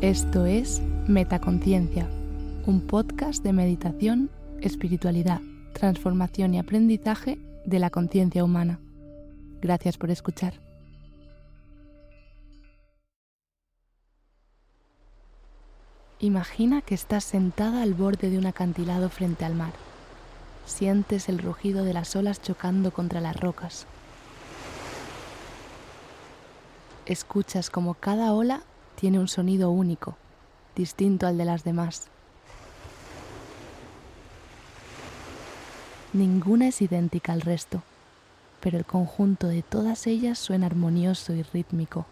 [0.00, 2.08] Esto es Metaconciencia,
[2.66, 4.30] un podcast de meditación,
[4.60, 5.40] espiritualidad,
[5.72, 8.78] transformación y aprendizaje de la conciencia humana.
[9.60, 10.54] Gracias por escuchar.
[16.20, 19.72] Imagina que estás sentada al borde de un acantilado frente al mar.
[20.64, 23.88] Sientes el rugido de las olas chocando contra las rocas.
[27.04, 28.62] Escuchas como cada ola
[28.98, 30.16] tiene un sonido único,
[30.74, 32.08] distinto al de las demás.
[36.12, 37.82] Ninguna es idéntica al resto,
[38.60, 42.06] pero el conjunto de todas ellas suena armonioso y rítmico,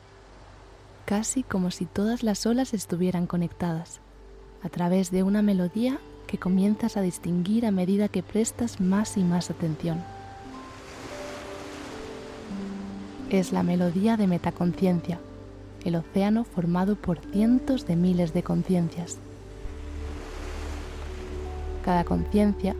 [1.06, 3.98] casi como si todas las olas estuvieran conectadas,
[4.62, 9.24] a través de una melodía que comienzas a distinguir a medida que prestas más y
[9.24, 10.04] más atención.
[13.28, 15.18] Es la melodía de metaconciencia,
[15.86, 19.18] el océano formado por cientos de miles de conciencias.
[21.84, 22.74] Cada conciencia,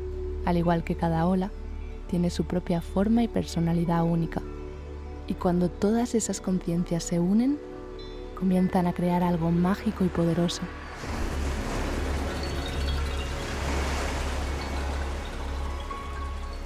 [0.44, 1.52] al igual que cada ola,
[2.10, 4.42] tiene su propia forma y personalidad única.
[5.28, 7.58] Y cuando todas esas conciencias se unen,
[8.36, 10.62] comienzan a crear algo mágico y poderoso.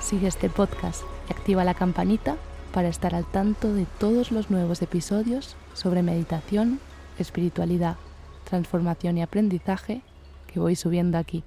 [0.01, 2.39] Sigue este podcast y activa la campanita
[2.73, 6.81] para estar al tanto de todos los nuevos episodios sobre meditación,
[7.19, 7.97] espiritualidad,
[8.45, 10.03] transformación y aprendizaje
[10.47, 11.45] que voy subiendo aquí,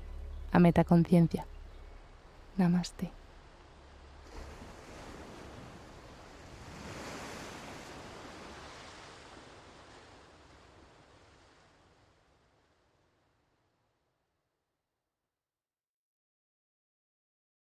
[0.52, 1.46] a Metaconciencia.
[2.58, 3.23] Namaste.